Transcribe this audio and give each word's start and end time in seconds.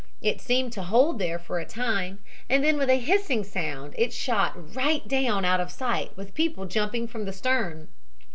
It 0.19 0.41
seemed 0.41 0.73
to 0.73 0.81
hold 0.81 1.19
there 1.19 1.37
for 1.37 1.59
a 1.59 1.63
time 1.67 2.21
and 2.49 2.63
then 2.63 2.75
with 2.79 2.89
a 2.89 2.97
hissing 2.99 3.43
sound 3.43 3.93
it 3.99 4.11
shot 4.11 4.73
right 4.73 5.07
down 5.07 5.45
out 5.45 5.59
of 5.61 5.71
sight 5.71 6.11
with 6.17 6.33
people 6.33 6.65
jumping 6.65 7.07
from 7.07 7.25
the 7.25 7.33
stern. 7.33 7.87